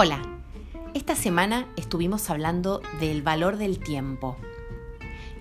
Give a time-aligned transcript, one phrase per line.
[0.00, 0.22] Hola,
[0.94, 4.36] esta semana estuvimos hablando del valor del tiempo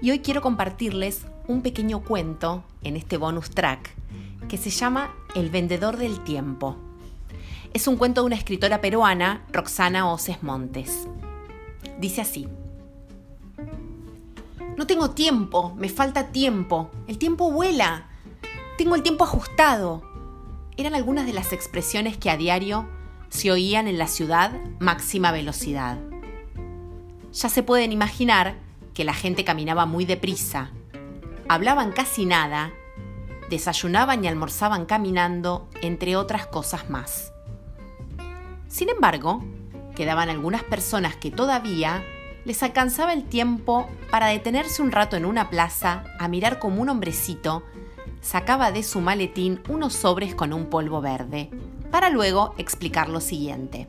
[0.02, 3.94] y hoy quiero compartirles un pequeño cuento en este bonus track
[4.50, 6.76] que se llama El vendedor del tiempo.
[7.76, 11.08] Es un cuento de una escritora peruana, Roxana Oces Montes.
[12.00, 12.48] Dice así.
[14.76, 18.08] No tengo tiempo, me falta tiempo, el tiempo vuela,
[18.76, 20.02] tengo el tiempo ajustado.
[20.78, 22.97] Eran algunas de las expresiones que a diario
[23.30, 25.98] se oían en la ciudad máxima velocidad.
[27.34, 28.56] Ya se pueden imaginar
[28.94, 30.72] que la gente caminaba muy deprisa,
[31.48, 32.72] hablaban casi nada,
[33.50, 37.32] desayunaban y almorzaban caminando, entre otras cosas más.
[38.68, 39.44] Sin embargo,
[39.96, 42.04] quedaban algunas personas que todavía
[42.46, 46.90] les alcanzaba el tiempo para detenerse un rato en una plaza a mirar como un
[46.90, 47.64] hombrecito
[48.22, 51.50] sacaba de su maletín unos sobres con un polvo verde,
[51.92, 53.88] para luego explicar lo siguiente.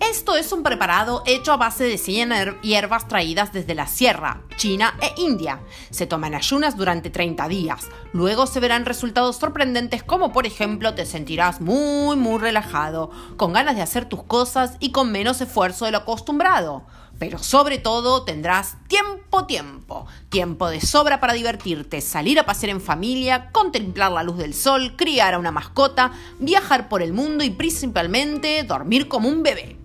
[0.00, 4.94] Esto es un preparado hecho a base de 100 hierbas traídas desde la sierra, China
[5.02, 5.60] e India.
[5.90, 7.88] Se toman ayunas durante 30 días.
[8.12, 13.74] Luego se verán resultados sorprendentes como por ejemplo te sentirás muy muy relajado, con ganas
[13.74, 16.86] de hacer tus cosas y con menos esfuerzo de lo acostumbrado.
[17.18, 19.97] Pero sobre todo tendrás tiempo, tiempo,
[20.28, 24.94] tiempo de sobra para divertirte, salir a pasear en familia, contemplar la luz del sol,
[24.96, 29.76] criar a una mascota, viajar por el mundo y principalmente dormir como un bebé.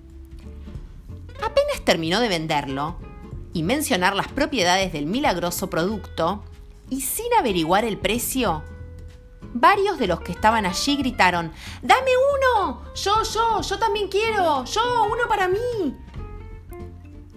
[1.38, 2.98] Apenas terminó de venderlo
[3.54, 6.44] y mencionar las propiedades del milagroso producto,
[6.90, 8.64] y sin averiguar el precio,
[9.54, 12.82] varios de los que estaban allí gritaron, ¡Dame uno!
[12.96, 15.96] Yo, yo, yo también quiero, yo, uno para mí.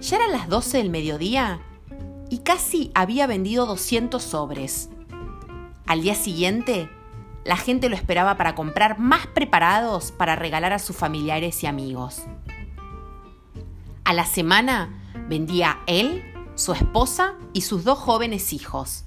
[0.01, 1.61] Ya eran las 12 del mediodía
[2.29, 4.91] y casi había vendido 200 sobres.
[5.87, 6.91] Al día siguiente,
[7.45, 12.23] la gente lo esperaba para comprar más preparados para regalar a sus familiares y amigos.
[14.05, 14.91] A la semana
[15.29, 19.05] vendía él, su esposa y sus dos jóvenes hijos.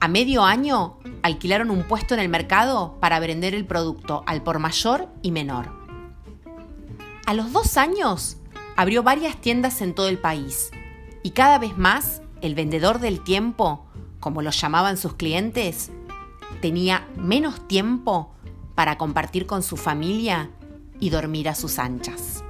[0.00, 4.58] A medio año alquilaron un puesto en el mercado para vender el producto al por
[4.58, 5.72] mayor y menor.
[7.24, 8.36] A los dos años
[8.76, 10.70] abrió varias tiendas en todo el país
[11.22, 13.86] y cada vez más el vendedor del tiempo,
[14.20, 15.90] como lo llamaban sus clientes,
[16.60, 18.32] tenía menos tiempo
[18.74, 20.50] para compartir con su familia
[21.00, 22.44] y dormir a sus anchas.